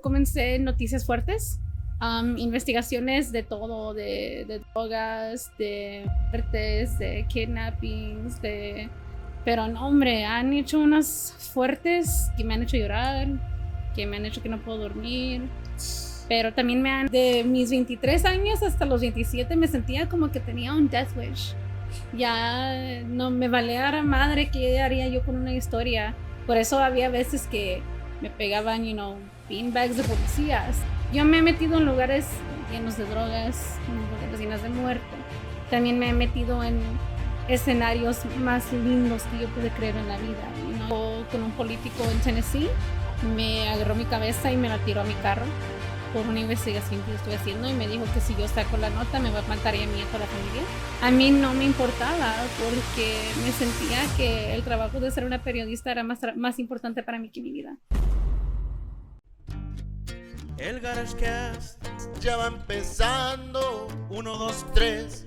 [0.00, 1.58] Comencé en Noticias Fuertes,
[2.00, 8.90] um, investigaciones de todo, de, de drogas, de muertes, de kidnappings, de...
[9.44, 13.26] Pero no, hombre, han hecho unas fuertes que me han hecho llorar,
[13.96, 15.42] que me han hecho que no puedo dormir.
[16.28, 17.08] Pero también me han...
[17.08, 21.54] De mis 23 años hasta los 27 me sentía como que tenía un death wish.
[22.16, 26.14] Ya no me valía la madre qué haría yo con una historia.
[26.46, 27.82] Por eso había veces que
[28.20, 29.16] me pegaban, you know,
[29.48, 30.76] beanbags de policías.
[31.12, 32.26] Yo me he metido en lugares
[32.70, 35.04] llenos de drogas, en lugares llenos de muerte.
[35.70, 36.80] También me he metido en
[37.48, 40.44] escenarios más lindos que yo pude creer en la vida.
[40.86, 42.68] Know, con un político en Tennessee
[43.34, 45.44] me agarró mi cabeza y me la tiró a mi carro
[46.12, 48.90] por una investigación que yo estoy haciendo y me dijo que si yo saco la
[48.90, 50.62] nota me va a matar a mí y a toda la familia.
[51.02, 55.90] A mí no me importaba porque me sentía que el trabajo de ser una periodista
[55.90, 57.76] era más, más importante para mí que mi vida.
[60.58, 61.82] El GarageCast
[62.20, 63.88] ya va empezando.
[64.10, 65.26] Uno, dos, tres.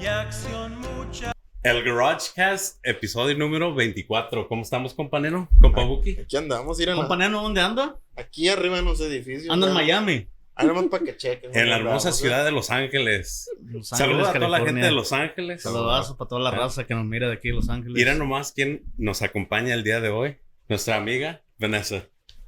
[0.00, 1.32] Y acción mucha.
[1.62, 4.48] El GarageCast, episodio número 24.
[4.48, 5.48] ¿Cómo estamos, compañero?
[5.60, 6.18] Compa Buki.
[6.20, 6.96] Aquí andamos, miren.
[6.96, 7.96] Compañero, ¿dónde anda?
[8.16, 9.50] Aquí arriba en los edificios.
[9.52, 9.74] Ando en.
[9.74, 10.28] Miami.
[10.54, 11.50] Ah, nomás para que chequen.
[11.54, 12.44] En la hermosa Vamos, ciudad ¿eh?
[12.44, 13.50] de Los Ángeles.
[13.62, 15.62] Los Saludos a toda la gente de Los Ángeles.
[15.62, 16.56] Saludazo para toda la Ah.
[16.60, 17.94] raza que nos mira de aquí de Los Ángeles.
[17.94, 20.36] Mira nomás quién nos acompaña el día de hoy.
[20.68, 22.04] Nuestra amiga Vanessa.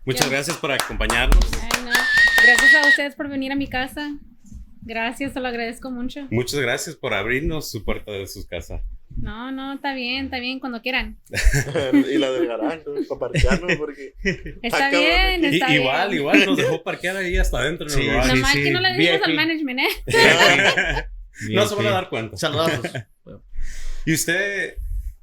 [0.07, 1.45] Muchas gracias por acompañarnos.
[2.41, 2.47] No.
[2.47, 4.11] Gracias a ustedes por venir a mi casa.
[4.83, 6.27] Gracias, te lo agradezco mucho.
[6.31, 8.83] Muchas gracias por abrirnos su puerta de su casa.
[9.21, 11.19] No, no, está bien, está bien, cuando quieran.
[12.11, 12.95] y la del garage, ¿no?
[13.19, 14.15] para parquearnos, porque.
[14.63, 16.21] Está bien, Y- está igual, bien.
[16.21, 18.35] igual nos dejó parquear ahí hasta adentro en Sí, el garage.
[18.35, 19.89] Nomás sí, que no le dijimos al management, ¿eh?
[21.51, 22.37] no se van a dar cuenta.
[22.37, 22.87] Saludazos.
[24.07, 24.77] ¿Y usted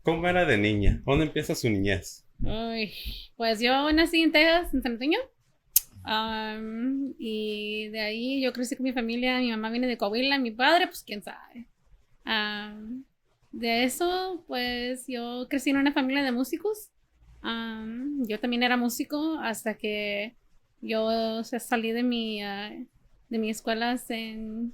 [0.03, 1.01] cómo era de niña?
[1.05, 2.25] ¿Dónde empieza su niñez?
[2.43, 2.91] Uy,
[3.37, 5.19] pues yo nací en Texas, en San Antonio.
[6.07, 9.39] Am, y de ahí yo crecí con mi familia.
[9.39, 11.67] Mi mamá viene de Coahuila, mi padre, pues quién sabe.
[13.51, 16.91] De eso, pues yo crecí en una familia de músicos.
[17.41, 20.35] Am, yo también era músico hasta que
[20.81, 22.71] yo salí de mi, ah,
[23.29, 24.73] de mi escuela en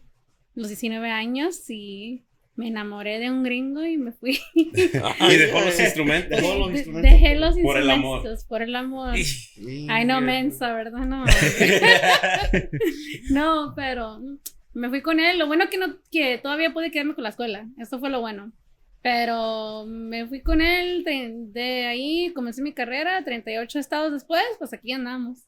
[0.56, 2.26] los 19 años y
[2.56, 4.40] me enamoré de un gringo y me fui.
[4.56, 6.42] Y dejó los instrumentos.
[6.42, 8.18] Dejó los instrumentos Dejé los por el amor.
[8.18, 9.16] instrumentos por el amor.
[9.90, 11.06] Ay, no, mensa, ¿verdad?
[11.06, 11.26] No.
[13.32, 14.20] no, pero
[14.74, 15.40] me fui con él.
[15.40, 17.68] Lo bueno que no, que todavía pude quedarme con la escuela.
[17.78, 18.52] Eso fue lo bueno.
[19.02, 24.74] Pero me fui con él de, de ahí, comencé mi carrera, 38 estados después, pues
[24.74, 25.40] aquí andamos.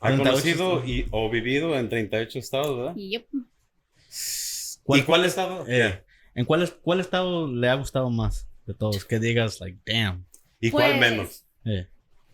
[0.00, 2.94] Ha 38 conocido y, o vivido en 38 estados, ¿verdad?
[2.96, 3.20] Y yo,
[4.94, 5.64] ¿Y cuál estado?
[5.68, 6.02] Eh,
[6.36, 9.04] ¿En cuál, es- cuál estado le ha gustado más de todos?
[9.04, 10.24] Que digas, like, damn.
[10.60, 11.44] ¿Y cuál Pues- menos?
[11.64, 11.88] Eh.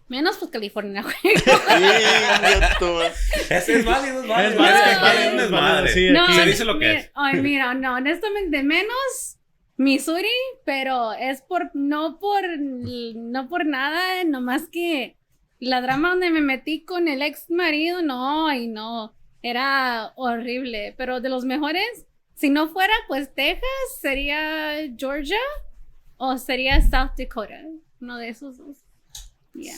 [0.08, 1.34] menos pues California, güey.
[3.50, 4.50] Ese es válido, es válido.
[4.52, 5.92] Es válido, Es es válido, válido, es madre.
[5.92, 6.32] sí, No.
[6.34, 7.10] Se dice lo que mira, es.
[7.14, 9.38] Ay, mira, no, honestamente, menos
[9.76, 10.28] Missouri,
[10.64, 15.16] pero es por, no por, no por nada, nomás que
[15.60, 21.20] la drama donde me metí con el ex marido, no, ay, no, era horrible, pero
[21.20, 23.66] de los mejores, si no fuera, pues Texas,
[24.00, 25.38] sería Georgia
[26.16, 27.62] o sería South Dakota,
[28.00, 28.78] uno de esos dos.
[29.54, 29.76] Yeah.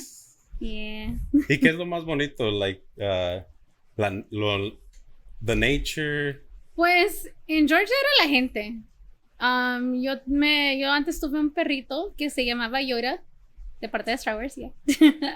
[0.61, 1.19] Yeah.
[1.49, 2.51] ¿Y qué es lo más bonito?
[2.51, 3.43] Like, uh,
[3.97, 4.79] la, lo,
[5.45, 6.43] the nature.
[6.75, 8.81] Pues en Georgia era la gente.
[9.39, 13.23] Am, yo, me, yo antes tuve un perrito que se llamaba Yoda,
[13.81, 14.73] de parte de Star Wars, ya.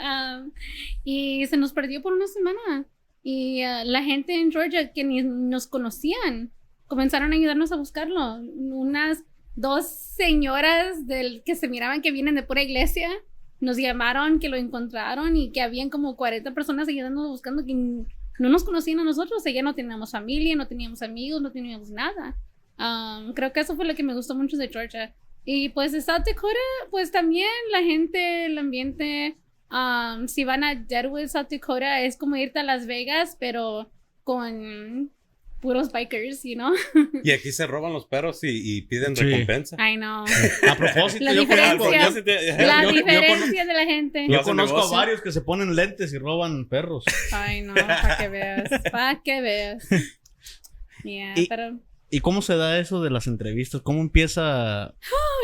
[0.00, 0.52] Am,
[1.04, 2.86] y se nos perdió por una semana.
[3.22, 6.52] Y ah, la gente en Georgia que ni nos conocían
[6.88, 8.36] comenzaron a ayudarnos a buscarlo.
[8.36, 9.22] Unas
[9.54, 13.08] dos señoras del, que se miraban que vienen de pura iglesia
[13.60, 18.48] nos llamaron que lo encontraron y que habían como 40 personas ayudándonos buscando que no
[18.48, 22.36] nos conocían a nosotros, ella no teníamos familia, no teníamos amigos, no teníamos nada.
[22.78, 25.12] Um, creo que eso fue lo que me gustó mucho de Georgia.
[25.44, 26.54] Y pues de South Dakota,
[26.90, 29.36] pues también la gente, el ambiente,
[29.72, 33.90] um, si van a Deadwood, South Dakota, es como irte a Las Vegas, pero
[34.22, 35.10] con
[35.60, 36.72] puros bikers, you know?
[37.24, 39.24] Y aquí se roban los perros y, y piden Sí.
[39.24, 39.76] recompensa.
[39.78, 40.24] I know.
[40.68, 41.76] A propósito, La yo diferencia.
[41.78, 44.26] conozco, yo, La yo- yo diferencia de la gente.
[44.28, 47.04] yo conozco a varios que se ponen lentes y roban perros.
[47.32, 49.88] Ay, no, para que veas, para que veas.
[51.04, 51.78] Yeah, Y- pero...
[52.10, 53.82] ¿Y cómo se da eso de las entrevistas?
[53.82, 54.94] ¿Cómo empieza?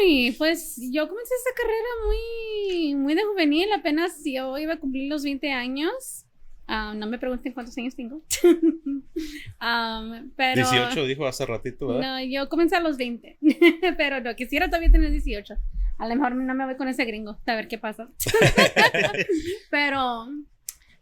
[0.00, 5.11] Ay, pues yo comencé esta carrera muy, muy de juvenil, apenas yo iba a cumplir
[5.11, 6.25] los 20 años.
[6.66, 8.22] Ah, no me pregunten cuántos años tengo.
[9.58, 12.02] Am, pero, 18 dijo hace ratito, ¿verdad?
[12.02, 13.38] No, yo comencé a los 20,
[13.96, 15.55] pero no, quisiera todavía tener 18.
[15.99, 18.08] A lo mejor no me voy con ese gringo, a ver qué pasa.
[19.70, 20.26] pero,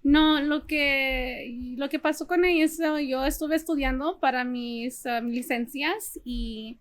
[0.02, 6.20] No, lo que, lo que pasó con eso, yo estuve estudiando para mis um, licencias
[6.24, 6.80] y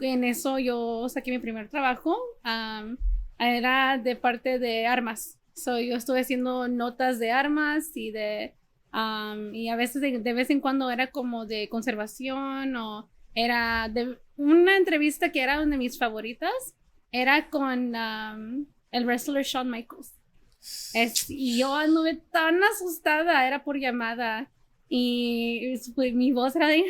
[0.00, 2.16] en eso yo saqué mi primer trabajo.
[2.44, 2.96] um,
[3.38, 5.38] era de parte de armas.
[5.56, 8.54] So, yo estuve haciendo notas de armas y de
[8.92, 13.88] um, y a veces de, de vez en cuando era como de conservación o era
[13.88, 16.52] de una entrevista que era una de mis favoritas
[17.10, 20.12] era con um, el wrestler Shawn Michaels.
[20.92, 24.50] Es, y yo anduve tan asustada, era por llamada.
[24.88, 26.84] Y pues, mi voz era de...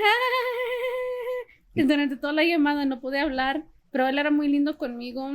[1.74, 5.30] durante toda la llamada no pude hablar, pero él era muy lindo conmigo.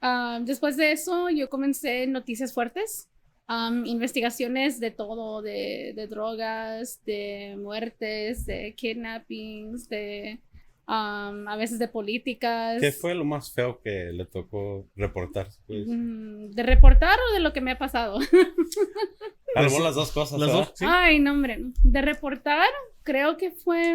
[0.00, 3.08] Ah, después de eso, yo comencé noticias fuertes,
[3.46, 10.40] am, investigaciones de todo, de, de drogas, de muertes, de kidnappings, de
[10.86, 12.80] am, a veces de políticas.
[12.80, 15.48] ¿Qué fue lo más feo que le tocó reportar?
[15.66, 18.18] Pues, Mm, ¿De reportar o de lo que me ha pasado?
[19.54, 20.38] mejor las dos cosas.
[20.38, 20.84] Las dos, sí.
[20.86, 21.58] Ay, no, hombre.
[21.82, 22.68] De reportar,
[23.02, 23.94] creo que fue.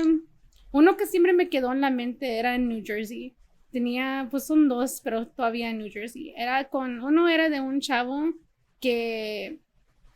[0.71, 3.35] Uno que siempre me quedó en la mente era en New Jersey.
[3.71, 6.33] Tenía, pues son dos, pero todavía en New Jersey.
[6.35, 7.01] Era con.
[7.01, 8.33] Uno era de un chavo
[8.79, 9.59] que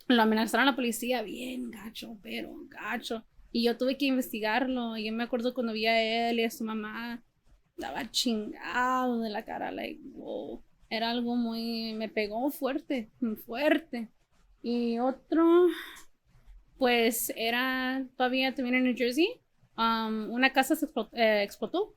[0.08, 3.24] lo amenazaron a la policía bien gacho, pero gacho.
[3.52, 4.98] Y yo tuve que investigarlo.
[4.98, 7.24] Y yo me acuerdo cuando vi a él y a su mamá.
[7.78, 10.62] Estaba chingado de la cara, like, wow.
[10.90, 11.94] Era algo muy.
[11.94, 13.10] Me pegó fuerte,
[13.46, 14.10] fuerte.
[14.62, 15.68] Y otro
[16.78, 19.40] pues era todavía también en New Jersey.
[19.78, 21.96] um, una casa se eh, explotó.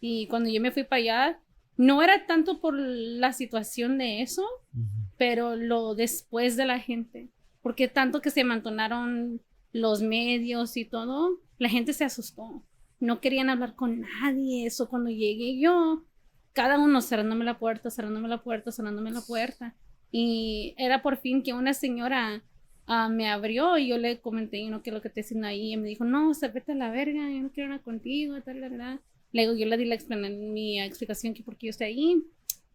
[0.00, 1.40] Y cuando yo me fui para allá,
[1.76, 4.42] no era tanto por la situación de eso,
[4.74, 4.86] Ujú.
[5.16, 7.30] pero lo después de la gente.
[7.62, 9.40] Porque tanto que se amontonaron
[9.72, 12.64] los medios y todo, la gente se asustó.
[13.00, 14.66] No querían hablar con nadie.
[14.66, 16.04] Eso cuando llegué yo,
[16.52, 19.76] cada uno cerrándome la puerta, cerrándome la puerta, cerrándome la puerta.
[20.10, 22.42] Y era por fin que una señora
[22.86, 25.46] ah, me abrió y yo le comenté, you know, qué es lo que estoy haciendo
[25.46, 25.74] ahí.
[25.74, 28.60] Y me dijo, no, se vete a la verga, yo no quiero nada contigo, tal,
[28.60, 29.00] tal, tal.
[29.32, 32.22] Luego yo le di la explan- mi explicación que por qué yo estoy ahí.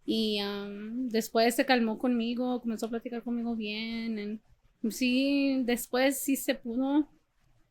[0.05, 4.19] Y am, después se calmó conmigo, comenzó a platicar conmigo bien.
[4.19, 7.09] and sí, después sí se pudo.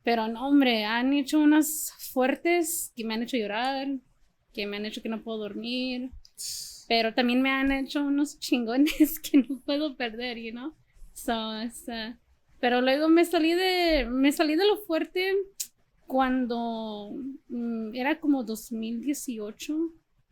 [0.03, 3.87] Pero no, hombre, han hecho unas fuertes que me han hecho llorar,
[4.53, 6.11] que me han hecho que no puedo dormir.
[6.87, 10.73] Pero también me han hecho unos chingones que no puedo perder, you know?
[11.13, 11.33] So,
[12.59, 15.33] pero luego me salí de, me salí de lo fuerte
[16.07, 17.15] cuando
[17.49, 19.75] mm, era como 2018.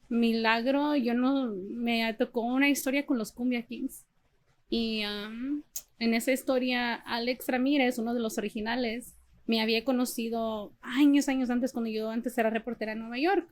[0.09, 4.05] Milagro, yo no, me tocó una historia con los Cumbia Kings.
[4.69, 5.63] Y um,
[5.99, 9.15] en esa historia, Alex Ramírez, uno de los originales,
[9.45, 13.47] me había conocido años, años antes, cuando yo antes era reportera en Nueva York.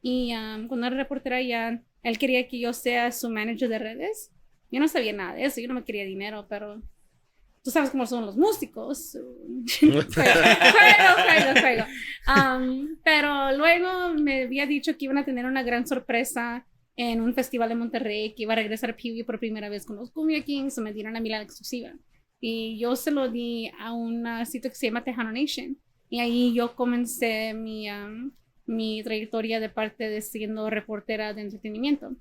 [0.00, 4.32] Y um, cuando era reportera ya, él quería que yo sea su manager de redes.
[4.70, 6.82] Yo no sabía nada de eso, yo no me quería dinero, pero
[7.62, 9.12] tú sabes cómo son los músicos.
[9.80, 11.84] juego, juego, juego.
[12.26, 16.66] Um, pero luego me había dicho que iban a tener una gran sorpresa
[16.96, 20.10] en un festival de Monterrey, que iba a regresar Pee por primera vez con los
[20.10, 21.92] Cumbia Kings, me dieron a mí la exclusiva.
[22.40, 25.78] Y yo se lo di a un sitio que se llama Tejano Nation.
[26.10, 28.32] Y ahí yo comencé mi, um,
[28.66, 32.14] mi trayectoria de parte de siendo reportera de entretenimiento.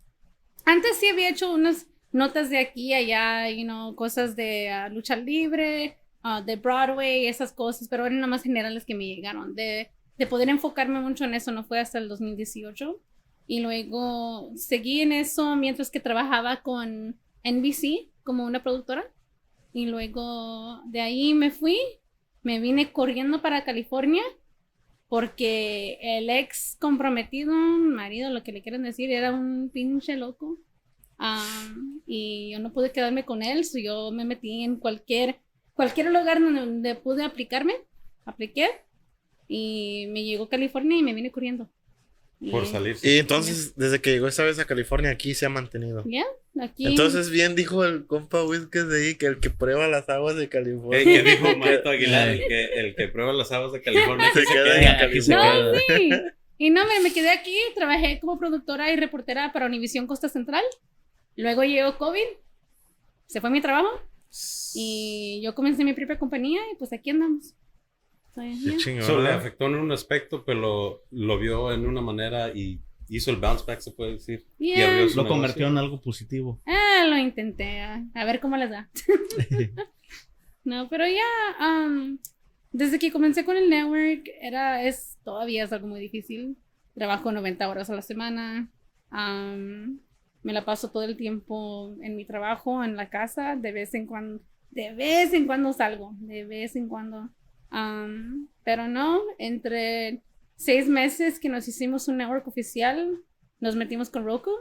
[0.64, 5.16] Antes sí había hecho unas notas de aquí allá, you know, cosas de ah, lucha
[5.16, 9.56] libre, ah, de Broadway, esas cosas, pero eran nada más generales que me llegaron.
[9.56, 13.00] De, de poder enfocarme mucho en eso no fue hasta el 2018.
[13.48, 19.04] Y luego seguí en eso mientras que trabajaba con NBC como una productora.
[19.74, 21.78] Y luego de ahí me fui,
[22.44, 24.24] me vine corriendo para California
[25.12, 30.58] porque el ex comprometido, marido, lo que le quieren decir, era un pinche loco.
[31.24, 35.36] Am, y yo no pude quedarme con él, so yo me metí en cualquier,
[35.76, 37.76] cualquier lugar donde, donde pude aplicarme,
[38.26, 38.68] apliqué
[39.48, 41.70] y me llegó California y me vine corriendo.
[42.50, 42.96] Por salir.
[43.04, 46.04] Y entonces, desde que llegó esa vez a California, aquí se ha mantenido.
[46.08, 46.26] Ya,
[46.60, 46.88] aquí.
[46.88, 50.50] Entonces, bien dijo el compa Whiskas de ahí que el que prueba las aguas de
[50.50, 51.02] California.
[51.02, 54.26] Eh, que dijo Marto Aguilar, el que, el que prueba las aguas de California.
[54.34, 54.86] Se se queda quede.
[54.86, 55.74] en Aquí se no, queda.
[55.88, 56.10] sí.
[56.58, 60.64] Y no, me, me quedé aquí, trabajé como productora y reportera para Univisión Costa Central.
[61.36, 62.26] Luego llegó COVID,
[63.28, 63.90] se fue mi trabajo
[64.76, 67.56] y yo comencé mi propia compañía y pues aquí andamos.
[68.34, 68.78] So, Qué yeah.
[68.78, 69.04] chingón.
[69.04, 73.30] So, le afectó en un aspecto, pero lo, lo vio en una manera y hizo
[73.32, 74.46] el bounce back, se puede decir.
[74.58, 74.90] Y Yeah.
[74.92, 75.42] abrió su Lo negocio.
[75.42, 76.62] convirtió en algo positivo.
[76.66, 78.90] Ah, lo intenté, a, a ver cómo les da.
[80.64, 82.18] no, pero ya, um,
[82.72, 86.58] desde que comencé con el network, era, es, todavía es algo muy difícil.
[86.96, 88.70] Trabajo 90 horas a la semana.
[89.12, 90.00] um,
[90.44, 93.56] me la paso todo el tiempo en mi trabajo, en la casa.
[93.56, 97.30] De vez en cuando, de vez en cuando salgo, de vez en cuando.
[97.72, 100.22] Um, pero no, entre
[100.56, 103.18] seis meses que nos hicimos un network oficial,
[103.60, 104.52] nos metimos con Roku.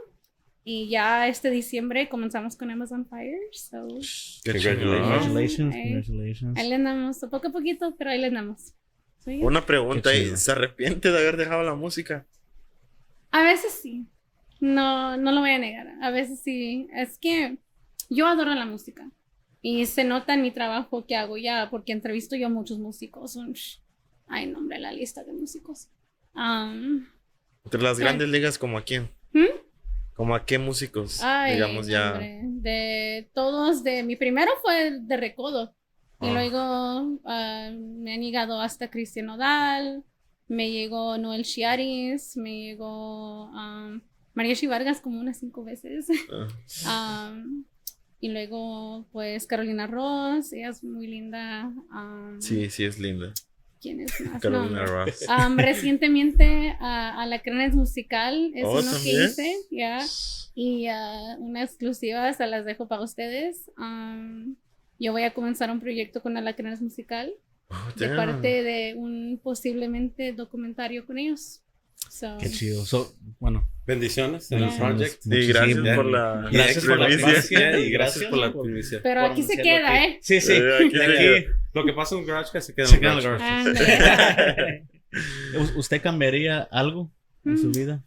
[0.63, 3.39] Y ya este diciembre comenzamos con Amazon Fire.
[3.51, 3.87] So,
[4.45, 5.73] Congratulations.
[5.75, 8.75] Congratulations, ahí le andamos, poco a poquito, pero ahí le andamos.
[9.23, 9.45] So, yeah.
[9.45, 10.11] Una pregunta.
[10.35, 12.27] ¿Se arrepiente de haber dejado la música?
[13.31, 14.05] A veces sí.
[14.61, 15.87] No, no lo voy a negar.
[16.01, 16.87] A veces sí.
[16.93, 17.57] Es que
[18.09, 19.11] yo adoro la música.
[19.61, 23.37] Y se nota en mi trabajo que hago ya, porque entrevisto yo a muchos músicos.
[24.27, 25.89] Ay, nombre, la lista de músicos.
[26.33, 27.05] Um,
[27.65, 29.09] Entre las grandes ligas, ¿como a quién?
[29.33, 29.45] ¿hmm?
[30.15, 31.21] ¿Como a qué músicos?
[31.21, 32.13] Ay, digamos ya.
[32.13, 35.75] hombre, De todos, de mi primero fue de Recodo.
[36.21, 36.33] Y Ah.
[36.33, 40.03] luego ah, me han llegado hasta Cristian Nodal,
[40.47, 44.01] me llegó Noel Chiaris, me llegó um,
[44.33, 46.07] María Vargas como unas cinco veces.
[46.87, 47.65] Um,
[48.19, 51.73] y luego, pues, Carolina Ross, ella es muy linda.
[51.91, 53.33] Um, sí, sí, es linda.
[53.81, 54.41] ¿Quién es más?
[54.41, 54.85] Carolina No.
[54.85, 55.25] Ross.
[55.27, 59.17] Um, recientemente, a, a la Cranes Musical es Oh, uno ¿también?
[59.17, 59.99] que hice, ya.
[60.53, 63.71] Y uh, una exclusiva se las dejo para ustedes.
[64.99, 67.33] Yo voy a comenzar un proyecto con Alacranes Musical
[67.69, 71.63] Oh, de parte de un posiblemente documentario con ellos.
[72.11, 72.85] So, Qué chido.
[72.85, 75.21] So, bueno, Bendiciones en el project.
[75.21, 77.79] Sí, Muchísimas gracias por la Gracias por la primicia.
[77.79, 78.99] y gracias por la primicia.
[79.01, 80.03] Pero aquí se queda.
[80.03, 80.19] ¿eh?
[80.21, 80.51] Sí, sí.
[80.53, 81.45] Eh, aquí aquí.
[81.73, 82.21] Lo que pasa en
[82.61, 83.67] se queda en Se queda en el GarageCast.
[83.67, 84.85] Ándale.
[85.75, 87.09] ¿U- ¿Usted cambiaría algo
[87.45, 87.71] en su Mm.
[87.71, 88.03] vida?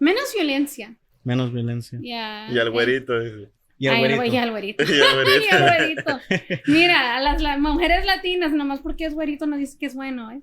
[0.00, 0.96] Menos violencia.
[1.22, 1.98] Menos violencia.
[2.02, 2.48] Ya.
[2.52, 3.18] Y al güerito.
[3.20, 3.50] dice.
[3.78, 4.24] Y y al güerito.
[4.24, 4.84] Y al güerito.
[4.88, 6.20] Y al güerito.
[6.66, 10.30] Mira, a las, las mujeres latinas, nomás porque es güerito no dice que es bueno,
[10.32, 10.40] ¿eh?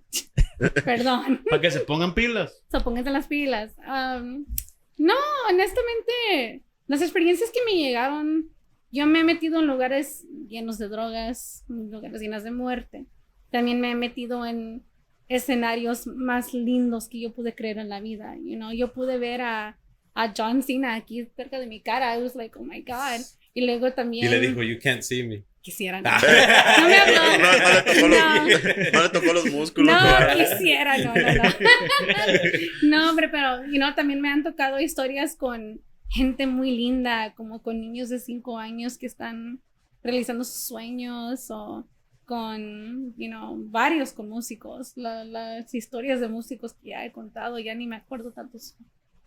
[0.86, 1.42] Perdón.
[1.50, 2.64] Para que se pongan pilas.
[2.72, 3.74] So, pónganse las pilas.
[3.86, 4.46] Am,
[4.98, 5.16] no,
[5.50, 8.50] honestamente, las experiencias que me llegaron,
[8.92, 13.06] yo me he metido en lugares llenos de drogas, lugares llenos de muerte.
[13.52, 14.84] También me he metido en
[15.28, 18.36] escenarios más lindos que yo pude creer en la vida.
[18.44, 19.80] You know, yo pude ver a,
[20.14, 22.18] a John Cena aquí cerca de mi cara.
[22.18, 23.22] I was like, oh my God.
[23.54, 25.44] Y luego también Y le dijo, you can't see me.
[25.64, 26.02] Quisiera.
[26.02, 26.12] No,
[26.82, 27.22] No me habló.
[27.40, 28.44] No, no le tocó los, No.
[28.94, 29.96] no le tocó los músculos.
[29.96, 31.44] No, quisiera, no, no, no.
[32.84, 37.64] No, hombre, pero, you know, también me han tocado historias con gente muy linda, como
[37.64, 39.62] con niños de 5 años que están
[40.04, 41.88] realizando sus sueños o
[42.26, 44.94] con, you know, varios con músicos.
[44.96, 48.76] La- las historias de músicos que ya he contado, ya ni me acuerdo tantos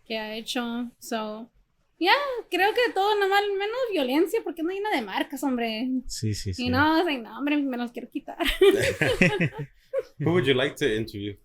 [0.05, 0.89] que ha hecho.
[0.99, 1.51] So,
[1.99, 2.13] ya,
[2.49, 5.87] creo que todo nomás menos violencia, porque no hay nada de marcas, hombre.
[6.05, 6.65] Sí, sí, sí.
[6.65, 8.37] Y no, o sea, no, hombre, me los quiero quitar.
[10.19, 11.35] Who would you like to interview?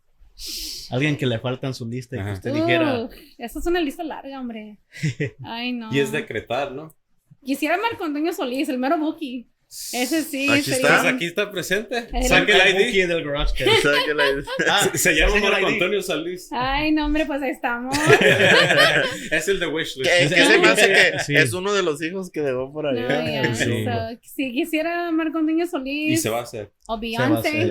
[0.91, 3.05] Alguien que le falta en su lista y que usted dijera.
[3.05, 4.79] Uh, esa es una lista larga, hombre.
[5.45, 5.93] Ay, no.
[5.93, 6.95] Y es decretar, ¿no?
[7.43, 9.51] Quisiera Marco Antonio Solís, el mero Buki.
[9.95, 11.09] Ese sí, Aquí sería- Pues está.
[11.09, 12.09] aquí está presente.
[12.29, 13.09] Saque el el ID.
[13.09, 13.57] Del garage.
[13.57, 14.25] Sea, que la-
[14.69, 15.73] Ah, Se llama el Marco ID.
[15.73, 16.49] Antonio Solís.
[16.53, 17.97] Ay, no, hombre, pues ahí estamos.
[19.31, 20.11] es el de Wishlist.
[20.11, 21.35] que, que se me hace que Sí.
[21.37, 23.45] es uno de los hijos que dejó por No, allá.
[23.45, 23.85] ya, Sí.
[23.85, 26.71] so, si quisiera Marco Antonio Solís Y se va a hacer.
[26.89, 27.71] o Beyoncé.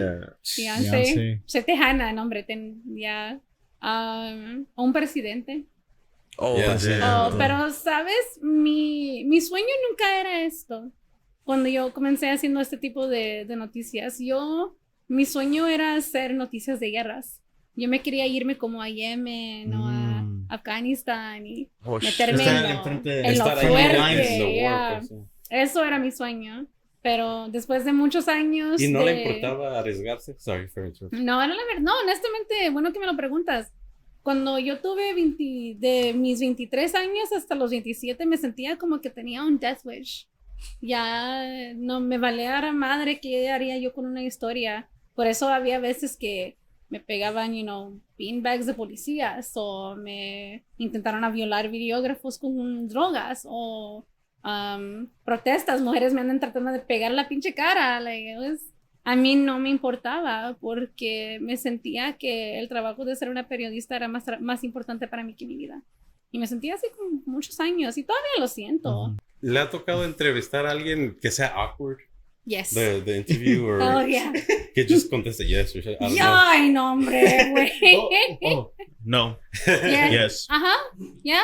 [0.58, 3.40] Beyoncé, soy tejana, no, hombre, ten- ya.
[3.84, 5.66] Um, o un presidente.
[6.38, 6.88] Oh, sí.
[6.88, 6.92] sí.
[7.04, 8.40] Oh, pero, ¿sabes?
[8.42, 10.92] Mi, mi sueño nunca era esto.
[11.44, 14.76] Cuando yo comencé haciendo este tipo de, de noticias, yo,
[15.08, 17.42] mi sueño era hacer noticias de guerras.
[17.76, 20.46] Yo me quería irme como a Yemen o a Mm.
[20.50, 24.54] Afganistán y Oh, meterme en lo, en lo fuerte.
[24.54, 24.98] yeah.
[25.00, 25.12] pues.
[25.50, 26.68] Eso era mi sueño.
[27.02, 28.80] Pero después de muchos años.
[28.80, 30.36] Y no de- le importaba arriesgarse.
[30.38, 31.82] Sorry for no, era la verdad.
[31.82, 33.72] No, honestamente, bueno que me lo preguntas.
[34.22, 39.10] Cuando yo tuve 20 de mis 23 años hasta los 27, me sentía como que
[39.10, 40.28] tenía un death wish.
[40.82, 44.90] Ya no me valía la madre qué haría yo con una historia.
[45.16, 46.58] Por eso había veces que
[46.92, 53.48] me pegaban, you know, beanbags de policías o me intentaron a violar videógrafos con drogas
[53.50, 54.06] o
[54.44, 58.02] um, protestas, mujeres me andan tratando de pegar la pinche cara.
[59.04, 63.96] a mí no me importaba porque me sentía que el trabajo de ser una periodista
[63.96, 65.82] era más, más importante para mí que mi vida.
[66.30, 69.16] Y me sentía así con muchos años y todavía lo siento.
[69.42, 71.98] ¿Le ha tocado entrevistar a alguien que sea awkward?
[72.46, 72.72] Yes.
[72.74, 74.32] The, the interview or Oh, yeah.
[74.76, 75.82] que just conteste yes or?
[75.82, 76.34] I know.
[76.36, 77.22] Ay, no, hombre,
[77.52, 77.96] güey.
[77.98, 78.10] Oh,
[78.44, 79.38] oh, no.
[79.68, 80.10] Yeah.
[80.10, 80.48] Yes.
[80.50, 80.74] Ajá,
[81.24, 81.42] ya.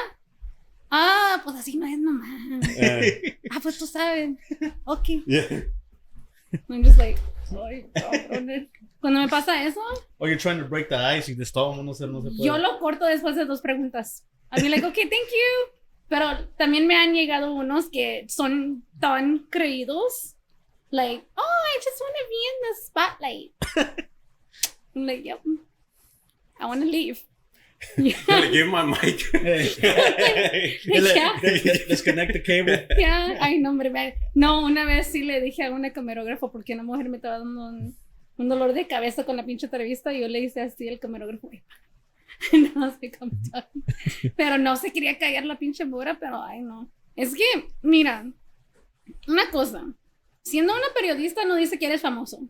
[0.89, 2.77] Ah, pues así no es nomás.
[2.77, 4.37] Eh, Ah, pues tú sabes.
[4.85, 5.09] Ok.
[5.27, 5.63] yeah.
[6.69, 7.19] I'm just like,
[7.51, 7.85] ay.
[9.01, 9.81] Cuando me pasa eso,
[10.17, 12.43] Or you're trying to break the ice y de todo no se, no se puede.
[12.43, 14.23] yo lo corto después de dos preguntas.
[14.49, 15.76] A mí le digo, ok, thank you.
[16.09, 20.35] Pero también me han llegado unos que son tan creídos.
[20.89, 21.41] Like, oh,
[21.75, 24.07] I just want to be in the spotlight.
[24.95, 25.41] I'm like, yep.
[26.59, 27.19] I want to leave.
[27.97, 29.21] Le give my mic.
[30.85, 31.39] Yeah.
[31.87, 32.87] Disconnect the cable.
[32.97, 33.89] Ya, ay, no, hombre.
[33.91, 37.37] me- No, una vez sí le dije a una camarógrafo porque una mujer me estaba
[37.39, 37.95] dando un,
[38.37, 41.49] un dolor de cabeza con la pinche entrevista y yo le hice así al camarógrafo.
[42.75, 43.69] No sé cómo está.
[44.35, 46.89] Pero no se quería callar la pinche mora, pero ay, no.
[47.15, 48.31] Es que, mira,
[49.27, 49.85] una cosa.
[50.43, 52.47] Siendo una periodista no dice que eres famoso.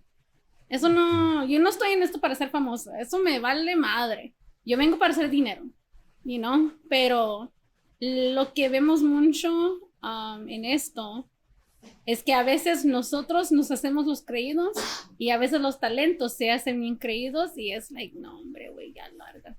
[0.70, 3.00] Eso no, yo no estoy en esto para ser famosa.
[3.00, 4.36] Eso me vale madre.
[4.66, 5.64] Yo vengo para hacer dinero,
[6.26, 7.54] you know, pero
[8.00, 11.30] lo que vemos mucho um, en esto
[12.06, 14.76] es que a veces nosotros nos hacemos los creídos
[15.18, 18.92] y a veces los talentos se hacen bien creídos y es like, no, hombre, güey,
[18.94, 19.58] ya lárgate.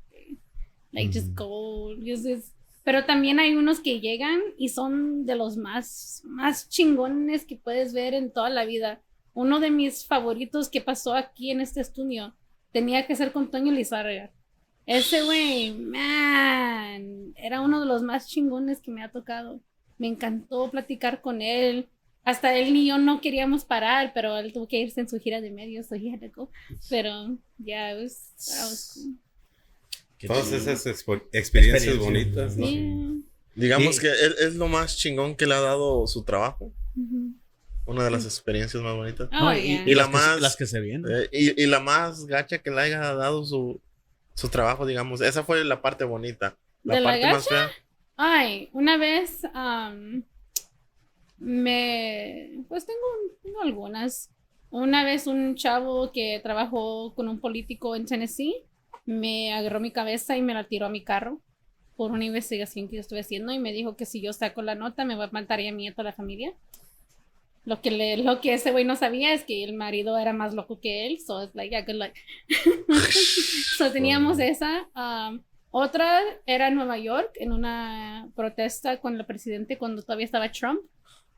[0.93, 1.95] Like, just go.
[1.97, 2.55] just- just-
[2.85, 7.93] Pero también hay unos que llegan y son de los más, más chingones que puedes
[7.93, 9.01] ver en toda la vida.
[9.35, 12.35] Uno de mis favoritos que pasó aquí en este estudio
[12.73, 14.31] tenía que ser con Toño Lizárraga.
[14.87, 19.61] Ese güey, man, era uno de los más chingones que me ha tocado.
[19.99, 21.89] Me encantó platicar con él.
[22.25, 25.41] Hasta él ni yo no queríamos parar, pero él tuvo que irse en su gira
[25.41, 26.51] de medios, so he had to go.
[26.91, 29.15] Pero, yeah, it was, that was cool.
[30.27, 32.67] Todas esas expo- experiencias Experiencias, bonitas, ¿no?
[32.67, 33.23] Yeah.
[33.55, 34.03] Digamos Sí.
[34.03, 36.73] que es, es lo más chingón que le ha dado su trabajo.
[37.87, 39.29] Una de las experiencias más bonitas.
[39.33, 39.83] Oh, No, y, yeah.
[39.87, 41.05] y Y la las, que, más- las que se vienen.
[41.11, 43.81] Eh, y, y la más gacha que le haya dado su,
[44.35, 45.21] su trabajo, digamos.
[45.21, 46.57] Esa fue la parte bonita.
[46.85, 47.71] La ¿De la parte más fea.
[48.17, 49.43] Ay, una vez
[51.39, 52.99] me, pues tengo,
[53.43, 54.31] tengo algunas.
[54.71, 58.55] Una vez un chavo que trabajó con un político en Tennessee
[59.09, 61.41] me agarró mi cabeza y me la tiró a mi carro
[61.97, 64.75] por una investigación que yo estuve haciendo y me dijo que si yo saco la
[64.75, 66.53] nota me va a matar a mí y a toda la familia.
[67.65, 70.53] Lo que, le, lo que ese güey no sabía es que el marido era más
[70.53, 72.13] loco que él, so it's like, yeah, good luck.
[73.79, 74.87] so teníamos esa.
[74.95, 80.53] um, otra era en Nueva York, en una protesta con el presidente cuando todavía estaba
[80.53, 80.81] Trump.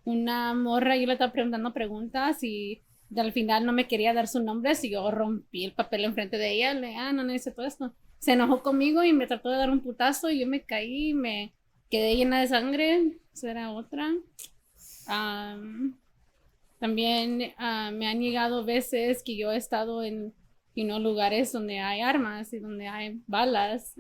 [0.05, 2.81] Una morra, yo le estaba preguntando preguntas y
[3.17, 6.53] al final no me quería dar su nombre, si yo rompí el papel enfrente de
[6.53, 7.95] ella, le ah, no necesito todo esto.
[8.19, 11.53] Se enojó conmigo y me trató de dar un putazo y yo me caí, me
[11.91, 13.19] quedé llena de sangre.
[13.33, 14.13] Esa era otra.
[15.07, 15.99] Am,
[16.79, 20.35] también ah, me han llegado veces que yo he estado en
[20.75, 23.95] you know, lugares donde hay armas y donde hay balas.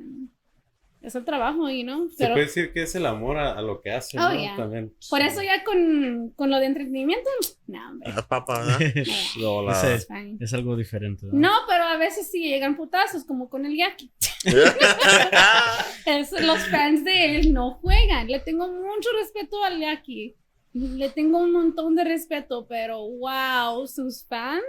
[1.03, 2.11] Es el trabajo, you know.
[2.11, 4.35] Se Pero puede decir que es el amor a, a lo que hace, Oh, ¿no?
[4.39, 4.55] yeah.
[4.57, 4.95] También.
[5.09, 7.29] por eso ya con, con lo de entretenimiento,
[7.69, 8.13] no, hombre.
[8.15, 8.79] Ah.
[9.41, 10.37] No, la- fine.
[10.41, 11.27] es algo diferente.
[11.33, 14.13] No, pero a veces sí llegan putazos, como con el Yaki.
[16.07, 18.27] Es, los fans de él no juegan.
[18.29, 20.35] Le tengo mucho respeto al Yaki.
[20.73, 24.63] Le tengo un montón de respeto, pero wow, sus fans.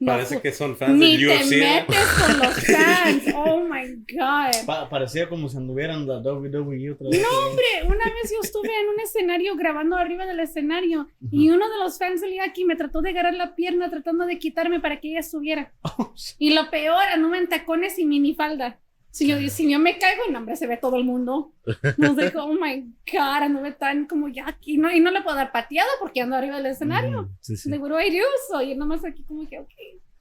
[0.00, 1.52] No Parece que son fans Ni del te UFC.
[1.52, 1.58] ¿no?
[1.58, 3.22] metes con los fans.
[3.34, 4.66] Oh my God.
[4.66, 7.20] Pa- parecía como si anduvieran la WWE otra vez.
[7.22, 11.68] No, hombre, una vez yo estuve en un escenario grabando arriba del escenario y uno
[11.68, 15.00] de los fans del Yaki me trató de agarrar la pierna tratando de quitarme para
[15.00, 15.72] que ella subiera.
[16.38, 18.78] Y lo peor, anduve en tacones y minifalda.
[19.10, 21.52] Si yo, si yo me caigo, no, hombre, se ve todo el mundo.
[21.96, 24.76] Nos dijo, oh my God, anduve tan como Yaki.
[24.78, 27.22] No, y no le puedo dar pateado porque ando arriba del escenario.
[27.22, 27.70] Mm, sí, sí.
[27.70, 28.24] Like, what do I do?
[28.48, 29.70] So, yo nomás aquí como que, ok.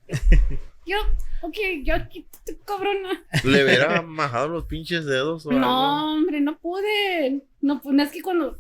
[0.88, 0.96] Yo,
[1.42, 3.22] ok, yo aquí te cobro una.
[3.44, 5.60] Le hubiera majado los pinches dedos o algo.
[5.60, 7.42] No, hombre, no pude.
[7.60, 8.58] No, pu- no es que cuando.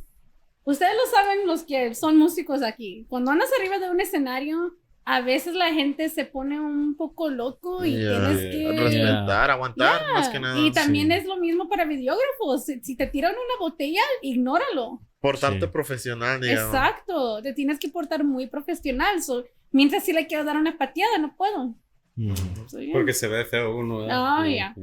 [0.66, 3.06] Ustedes lo saben, los que son músicos aquí.
[3.08, 4.76] Cuando andas arriba de un escenario,
[5.10, 8.72] a veces la gente se pone un poco loco y Ya, tienes que.
[8.78, 10.60] Respetar, aguantar, más que nada.
[10.60, 11.14] Y también sí.
[11.14, 12.66] es lo mismo para videógrafos.
[12.66, 15.02] Si, te tiran una botella, ignóralo.
[15.22, 15.72] Portarte Sí.
[15.72, 16.74] profesional, digamos.
[16.74, 17.42] Exacto.
[17.42, 19.24] Te tienes que portar muy profesional.
[19.24, 21.74] So, mientras si le quiero dar una pateada, no puedo.
[22.16, 22.34] Mm,
[22.68, 22.92] So, yeah.
[22.92, 24.00] Porque se ve feo uno.
[24.00, 24.40] ¿verdad?
[24.40, 24.74] Oh, Sí, yeah.
[24.76, 24.82] sí.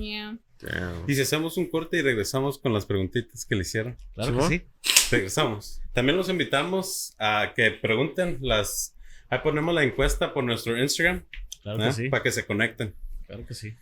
[0.00, 0.38] yeah.
[0.60, 0.92] Yeah.
[1.08, 3.96] Y si hacemos un corte y regresamos con las preguntitas que le hicieron.
[4.14, 4.50] Claro que ¿Simón?
[4.50, 4.62] sí.
[5.10, 5.80] Regresamos.
[5.92, 8.94] También los invitamos a que pregunten las.
[9.30, 11.24] Ahí ponemos la encuesta por nuestro Instagram
[11.62, 11.86] Claro ¿eh?
[11.86, 12.08] que sí.
[12.08, 12.94] para que se conecten.
[13.26, 13.74] Claro que sí.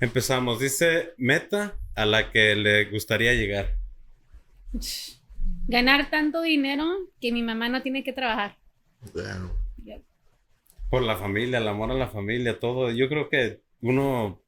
[0.00, 0.58] Empezamos.
[0.58, 3.76] Dice meta a la que le gustaría llegar.
[5.68, 6.84] Ganar tanto dinero
[7.20, 8.56] que mi mamá no tiene que trabajar.
[9.14, 9.52] Damn.
[10.90, 12.90] Por la familia, el amor a la familia, todo.
[12.90, 14.42] Yo creo que uno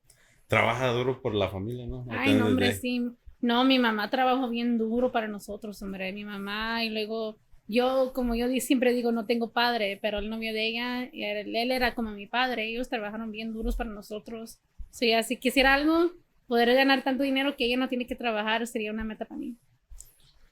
[0.46, 2.04] trabaja duro por la familia, ¿no?
[2.10, 3.10] Ay, no, hombre, sí.
[3.40, 6.12] No, mi mamá trabajó bien duro para nosotros, hombre.
[6.12, 7.38] Mi mamá y luego
[7.68, 11.54] yo, como yo di- siempre digo, no tengo padre, pero el novio de ella, él,
[11.56, 12.68] él era como mi padre.
[12.68, 14.58] Ellos trabajaron bien duros para nosotros.
[14.90, 16.12] Sí, así quisiera algo,
[16.46, 19.56] poder ganar tanto dinero que ella no tiene que trabajar, sería una meta para mí.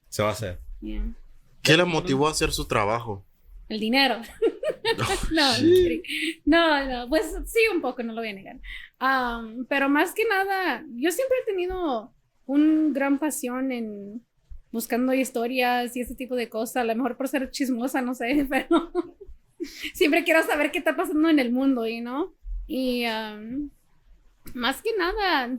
[0.09, 0.59] se va a hacer.
[0.81, 1.05] Yeah.
[1.62, 3.25] ¿Qué le motivó a hacer su trabajo?
[3.68, 4.16] El dinero.
[5.33, 6.03] no, kidding.
[6.44, 8.57] no, no, pues sí, un poco, no lo voy a negar.
[9.01, 12.12] Um, pero más que nada, yo siempre he tenido
[12.46, 14.25] un gran pasión en
[14.72, 16.76] buscando historias y ese tipo de cosas.
[16.78, 18.90] A lo mejor por ser chismosa, no sé, pero
[19.94, 22.35] siempre quiero saber qué está pasando en el mundo, y ¿no?
[22.66, 23.70] Y um,
[24.54, 25.58] más que nada,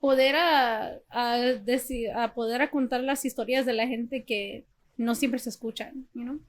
[0.00, 4.66] poder a, a, decir, a poder a contar las historias de la gente que
[4.96, 6.40] no siempre se escuchan, you know?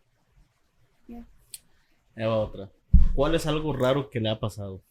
[2.15, 2.69] Ahí va otra.
[3.13, 4.83] ¿Cuál es algo raro que le ha pasado?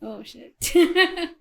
[0.00, 0.54] Oh shit.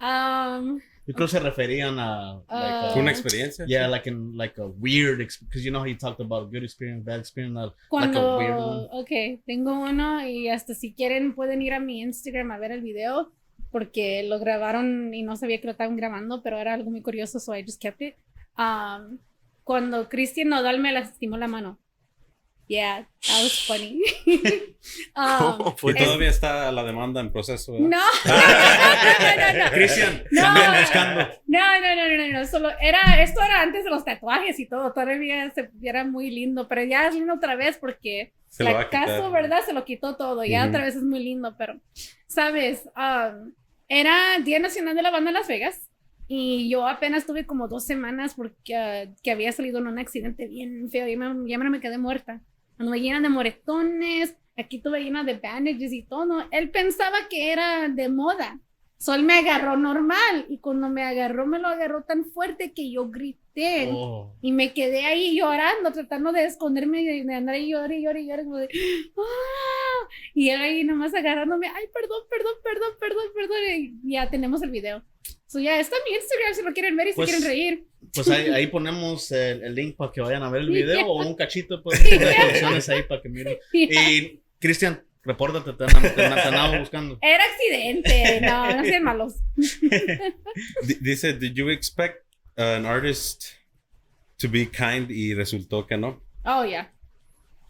[0.00, 3.66] um, Yo creo que se referían a like, a- ¿Una experiencia?
[3.66, 7.04] yeah, like in like a weird because you know how you talked about good experience,
[7.04, 8.88] bad experience, uh, like a cuando, weird one.
[8.92, 12.80] ok, tengo uno y hasta si quieren pueden ir a mi Instagram a ver el
[12.80, 13.32] video
[13.70, 17.38] porque lo grabaron y no sabía que lo estaban grabando, pero era algo muy curioso,
[17.40, 18.14] so I just kept it.
[18.56, 19.18] Um,
[19.64, 21.78] cuando Cristian Nodal me lastimó la mano.
[22.66, 24.00] Yeah, that was funny.
[25.16, 25.92] Um, ¿Cómo Y fue?
[25.92, 27.72] es- todavía está la demanda en proceso.
[27.72, 27.88] ¿verdad?
[27.88, 29.70] no, no, no, no.
[29.72, 30.42] Cristian, No.
[30.80, 31.20] buscando.
[31.46, 34.66] No, no, no, no, no, no, solo era, esto era antes de los tatuajes y
[34.66, 38.88] todo, todavía se, era muy lindo, pero ya es lindo otra vez porque Se la
[38.90, 39.60] caso, ¿verdad?
[39.64, 40.68] Se lo quitó todo, ya Ujú.
[40.70, 41.80] otra vez es muy lindo, pero,
[42.26, 42.82] ¿sabes?
[42.96, 43.52] Um,
[43.88, 45.88] era Día Nacional de la Banda en Las Vegas
[46.28, 50.46] y yo apenas tuve como dos semanas porque ah, que había salido en un accidente
[50.46, 52.40] bien feo, ya me, ya me quedé muerta,
[52.78, 57.88] anduve llena de moretones, aquí tuve llena de bandages y todo, él pensaba que era
[57.88, 58.60] de moda.
[58.96, 63.10] Sol me agarró normal y cuando me agarró me lo agarró tan fuerte que yo
[63.10, 64.34] grité Oh.
[64.42, 68.42] y me quedé ahí llorando, tratando de esconderme y de andar y lloré, lloré, lloré,
[68.44, 68.68] como de,
[69.16, 73.56] "Ah", y él ahí nomás agarrándome, ay, perdón, perdón, perdón, perdón, perdón,
[74.04, 75.02] y ya tenemos el video.
[75.46, 77.86] So ya está en mi Instagram si lo quieren ver y Pues- si quieren reír.
[78.14, 81.26] Pues ahí, ahí ponemos el, el link para que vayan a ver el video o
[81.26, 83.58] un cachito pues opciones ahí para que miren.
[83.72, 87.18] Y Cristian, repórtate, te andamos buscando.
[87.20, 89.34] Era accidente, no, no sean malos.
[91.00, 92.24] Dice, did you expect
[92.56, 93.44] an artist
[94.38, 96.22] to be kind y resultó que no?
[96.44, 96.92] Oh, ya.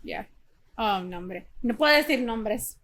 [0.03, 0.29] Ya.
[0.77, 1.47] Oh, nombre.
[1.63, 2.79] No puedo decir nombres.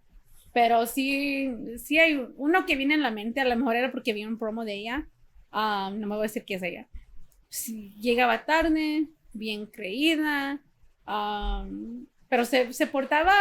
[0.53, 3.41] Pero sí, sí hay uno que viene en la mente.
[3.41, 5.09] A lo mejor era porque vi un promo de ella.
[5.53, 6.89] Ah, no me voy a decir qué es ella.
[8.01, 10.61] Llegaba tarde, bien creída.
[11.07, 11.67] ah,
[12.29, 13.33] pero se, se portaba.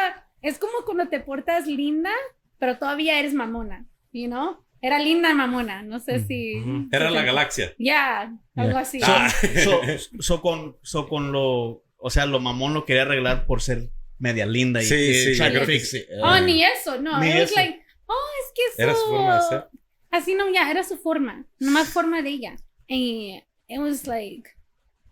[0.42, 2.12] Es como cuando te portas linda,
[2.58, 3.86] pero todavía eres mamona.
[4.12, 4.58] You know?
[4.82, 5.84] Era linda mamona.
[5.84, 6.56] No sé si.
[6.62, 6.88] Ujú.
[6.92, 7.74] Era si la galaxia.
[7.78, 9.00] Ya, algo así.
[9.02, 9.30] So, Ah.
[9.64, 9.82] so,
[10.20, 14.46] so con, so con lo, o sea, lo mamón lo quería arreglar por ser media
[14.46, 16.04] linda y Sí, que sí, creo que sí.
[16.24, 17.20] Oh, ni eso, no.
[17.20, 17.56] Ni It was eso.
[17.60, 18.82] like, oh, es que eso.
[18.82, 19.68] Era su forma de ser.
[20.12, 21.46] Así no, ya, era su forma.
[21.60, 22.56] Nomás forma de ella.
[22.88, 24.50] Y it was like.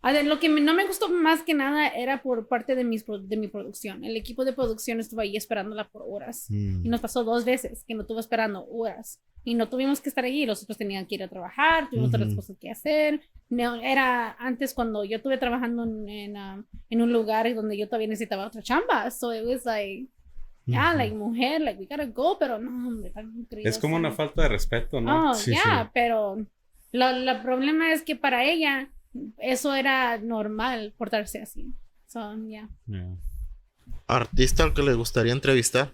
[0.03, 2.83] A ver, lo que me- no me gustó más que nada era por parte de,
[2.83, 4.05] mis, de mi producción.
[4.05, 6.45] El equipo de producción estuvo ahí esperándola por horas.
[6.49, 6.85] Mm.
[6.85, 9.19] Y nos pasó dos veces que no estuvo esperando horas.
[9.43, 10.45] Y no tuvimos que estar allí.
[10.45, 13.21] Los otros tenían que ir a trabajar, tuvimos otras cosas que hacer.
[13.49, 17.87] No, era antes cuando yo estuve trabajando en, en, um, en un lugar donde yo
[17.87, 19.09] todavía necesitaba otra chamba.
[19.09, 20.07] So it was like,
[20.67, 20.97] ya, Ujú.
[20.99, 23.69] like mujer, like we gotta go, pero no, hombre, tan increíble.
[23.69, 25.31] Es como una falta de respeto, ¿no?
[25.31, 25.89] Oh, Sí, ya, sí.
[25.93, 26.45] pero
[26.91, 28.89] lo problema es que para ella
[29.37, 31.73] eso era normal portarse así.
[32.07, 32.69] So, ya.
[32.87, 33.15] Yeah.
[34.07, 35.91] ¿Artista al que le gustaría entrevistar?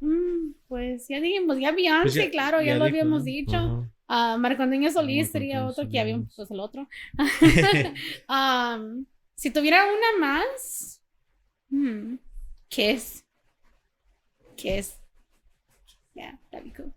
[0.00, 3.56] Mm, pues ya dijimos, ya Beyoncé, Pues ya- claro, ya, ya lo dijo, habíamos dicho.
[3.56, 3.90] Ajá.
[4.06, 6.36] Ah, Marco Antonio Solís sería otro que habíamos Solís.
[6.36, 6.88] pues el otro.
[8.28, 11.02] Am, si tuviera una más,
[11.70, 12.14] hmm,
[12.70, 13.24] ¿qué es?
[14.56, 14.97] ¿Qué es?
[16.18, 16.92] Ya, that'd be cool.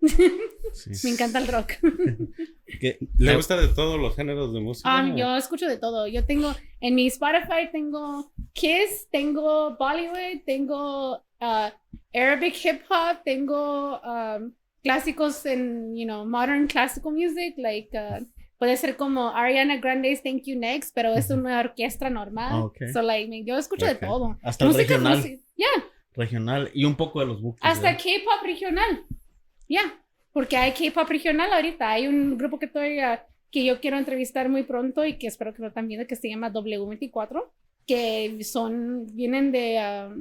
[0.73, 0.89] Sí.
[1.03, 1.73] Me encanta el rock.
[2.79, 4.89] Que- ¿Le gusta de todos los géneros de música?
[5.03, 6.07] Um, yo escucho de todo.
[6.07, 11.69] Yo tengo en mi Spotify tengo Kiss, tengo Bollywood, tengo uh,
[12.15, 14.53] Arabic hip hop, tengo um,
[14.83, 18.25] clásicos en, you know, modern classical music, like uh,
[18.57, 22.49] puede ser como Ariana Grande's Thank You Next, pero es una orquesta normal.
[22.51, 22.77] Ah, ok.
[22.91, 23.91] So like me- yo escucho Ok.
[23.99, 24.37] de todo.
[24.41, 25.17] Hasta el Música, regional.
[25.17, 25.83] música- Yeah,
[26.15, 27.61] regional y un poco de los buques.
[27.63, 27.95] hasta.
[27.97, 29.03] K-pop regional.
[29.69, 29.81] Ya,
[30.33, 31.89] porque hay K-pop regional ahorita.
[31.91, 32.69] Hay un grupo que
[33.03, 36.29] ah, que yo quiero entrevistar muy pronto y que espero que lo también que se
[36.29, 37.49] llama W24,
[37.87, 40.13] que son vienen de ah,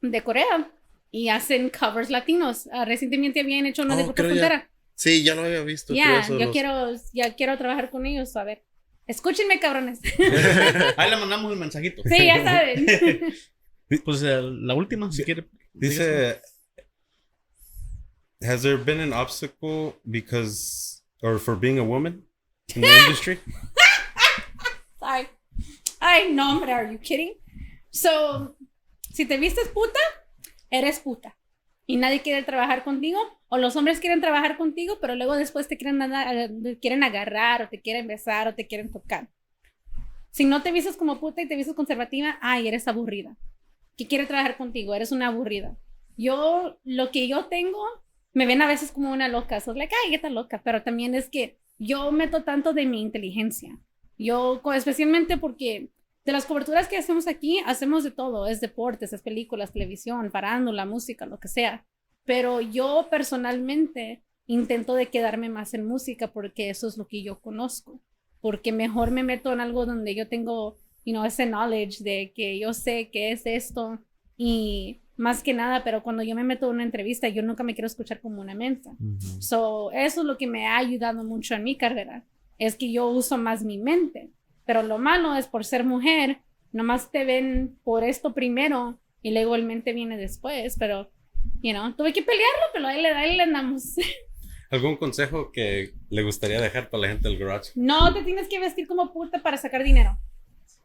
[0.00, 0.70] de Corea
[1.10, 2.68] y hacen covers latinos.
[2.72, 4.70] Ah, recientemente habían hecho uno de Oh, Grupo creo ya- Frontera.
[4.96, 5.92] Sí, ya lo había visto.
[5.94, 8.62] Ya, eso, yo los- quiero ya quiero trabajar con ellos, a ver.
[9.06, 10.00] Escúchenme, cabrones.
[10.96, 12.02] Ahí le mandamos el mensajito.
[12.04, 12.86] sí, ya saben.
[13.98, 15.48] Pues eh, la última, si quiere.
[15.72, 16.40] Dice,
[18.42, 22.24] has there been an obstacle because, or for being a woman
[22.74, 23.38] in the industry?
[24.98, 25.26] Sorry.
[25.26, 25.28] Ay,
[26.00, 27.32] Ay, no, hombre, are you kidding?
[27.90, 28.56] So,
[29.12, 29.98] si te vistes puta,
[30.70, 31.36] eres puta.
[31.86, 35.76] Y nadie quiere trabajar contigo, o los hombres quieren trabajar contigo, pero luego después te
[35.76, 35.98] quieren,
[36.62, 39.28] te quieren agarrar, o te quieren besar, o te quieren tocar.
[40.30, 43.36] Si no te vistes como puta y te vistes conservativa, ay, eres aburrida.
[43.96, 44.94] ¿Qué quiere trabajar contigo?
[44.94, 45.76] Eres una aburrida.
[46.16, 47.84] Yo, lo que yo tengo,
[48.32, 49.60] me ven a veces como una loca.
[49.60, 50.62] Soy like, ay, está loca.
[50.64, 53.78] Pero también es que yo meto tanto de mi inteligencia.
[54.18, 55.90] Yo, especialmente porque
[56.24, 58.46] de las coberturas que hacemos aquí, hacemos de todo.
[58.46, 61.86] Es deportes, es películas, televisión, farándula, música, lo que sea.
[62.24, 67.40] Pero yo personalmente intento de quedarme más en música porque eso es lo que yo
[67.40, 68.00] conozco
[68.44, 72.58] porque mejor me meto en algo donde yo tengo, you know, ese knowledge de que
[72.58, 73.98] yo sé qué es esto
[74.36, 77.74] y más que nada, pero cuando yo me meto en una entrevista, yo nunca me
[77.74, 78.92] quiero escuchar como una mensa.
[79.38, 82.24] So, eso es lo que me ha ayudado mucho en mi carrera,
[82.58, 84.30] es que yo uso más mi mente.
[84.66, 86.38] Pero lo malo es por ser mujer,
[86.72, 91.10] nomás te ven por esto primero y luego el mente viene después, pero,
[91.62, 93.94] you know, tuve que pelearlo, pero ahí le, ahí le andamos.
[94.70, 97.70] ¿Algún consejo que le gustaría dejar para la gente del garage?
[97.76, 100.18] No te tienes que vestir como puta para sacar dinero.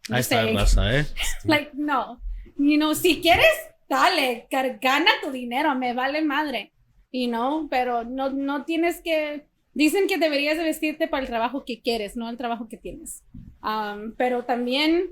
[0.09, 1.05] Ahí está la raza, ¿eh?
[1.45, 2.21] Like, no.
[2.57, 3.47] You know, si quieres,
[3.87, 4.47] dale,
[4.81, 6.73] gana tu dinero, me vale madre.
[7.11, 9.47] You know, pero no, no tienes que...
[9.73, 13.23] Dicen que deberías de vestirte para el trabajo que quieres, no el trabajo que tienes.
[13.61, 15.09] Um, pero también,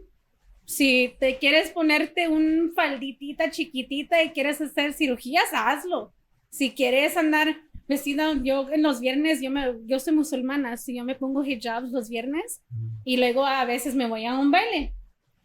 [0.65, 6.13] si te quieres ponerte un falditita chiquitita y quieres hacer cirugías, hazlo.
[6.49, 7.55] Si quieres andar
[7.87, 11.91] vestida, yo en los viernes, yo, me, yo soy musulmana, si yo me pongo hijabs
[11.91, 12.61] los viernes
[13.03, 14.93] y luego a veces me voy a un baile.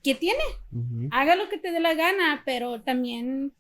[0.02, 0.42] ¿Qué tiene?
[1.12, 3.52] Haga lo que te dé la gana, pero también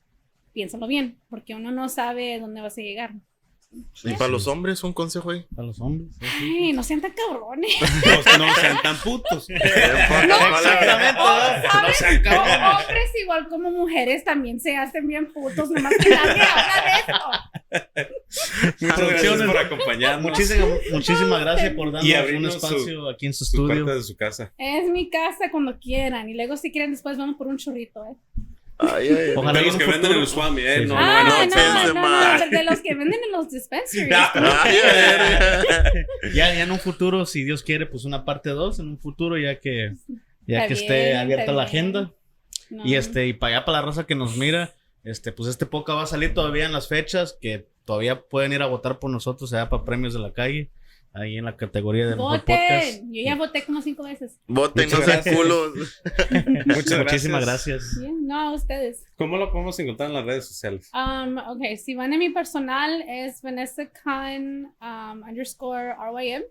[0.52, 3.14] piénsalo bien, porque uno no sabe dónde vas a llegar.
[4.04, 5.46] ¿Y para los hombres un consejo ahí?
[5.54, 6.16] Para los hombres.
[6.20, 7.74] Ay, no sean tan cabrones.
[8.38, 9.48] No, no sean tan putos.
[9.48, 11.20] no, exactamente.
[11.20, 12.86] No sean cabrones.
[12.86, 17.20] Hombres igual como mujeres también se hacen bien putos, nomás que nadie habla de eso.
[18.80, 20.30] Muchas gracias por acompañarnos.
[20.30, 23.84] Muchísimas, muchísimas gracias por darnos un espacio aquí en su estudio.
[23.84, 24.52] de su casa.
[24.58, 26.28] Es mi casa cuando quieran.
[26.28, 28.16] Y luego si quieren después vamos por un churrito, ¿eh?
[28.78, 30.86] Ay, ay, Ojalá de los que venden en el Swami, ¿eh?
[30.86, 34.08] No, ah, no, no, no, no, de los que venden en los dispensaries.
[36.34, 39.38] ya, ya en un futuro, si Dios quiere, pues una parte 2 en un futuro,
[39.38, 39.94] ya que,
[40.46, 42.12] ya que esté abierta la agenda.
[42.84, 45.94] Y este, y para allá, para la raza que nos mira, este, pues este poca
[45.94, 49.52] va a salir todavía en las fechas, que todavía pueden ir a votar por nosotros
[49.52, 50.70] allá para premios de la calle
[51.14, 53.02] ahí en la categoría de mejor podcast.
[53.10, 54.40] Yo ya voté como cinco veces.
[54.46, 56.02] Voten, no sean culos.
[56.66, 57.98] Muchas Muchísimas gracias.
[58.22, 59.04] no, a ustedes.
[59.16, 60.90] ¿Cómo lo podemos encontrar en las redes sociales?
[60.94, 66.42] Um, ok, si van a mi personal es Vanessa Khan um, underscore RYM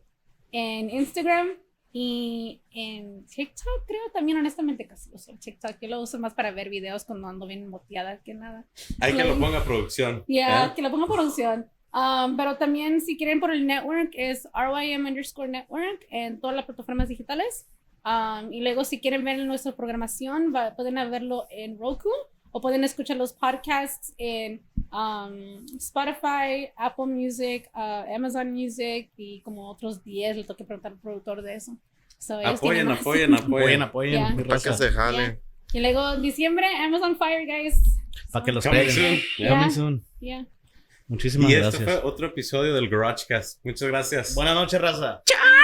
[0.52, 1.50] en Instagram
[1.94, 5.76] y en TikTok creo también honestamente casi uso TikTok.
[5.82, 8.66] Yo lo uso más para ver videos cuando ando bien moteada que nada.
[9.02, 10.20] Hay que lo ponga producción.
[10.20, 10.72] Ya, yeah, ¿eh?
[10.76, 11.70] que lo ponga producción.
[11.94, 16.66] Um, pero también si quieren por el network es RYM underscore network en todas las
[16.66, 17.68] plataformas digitales.
[18.06, 22.10] Um, y luego si quieren ver nuestra programación pueden verlo en Roku
[22.52, 29.70] o pueden escuchar los podcasts en um, Spotify, Apple Music, uh, Amazon Music y como
[29.70, 30.38] otros 10.
[30.38, 31.78] Le tengo que preguntar al productor de eso.
[32.46, 35.40] apoyen, apoyen, apoyen, apoyen, Para que se jale.
[35.74, 37.76] Y luego diciembre, Amazon Fire, guys.
[38.32, 39.22] Para que los peguen.
[39.38, 40.46] Coming Yeah.
[41.12, 41.74] Muchísimas y gracias.
[41.74, 43.60] Y este fue otro episodio del GarageCast.
[43.66, 44.34] Muchas gracias.
[44.34, 45.22] Buenas noches, raza.
[45.26, 45.61] ¡Chao!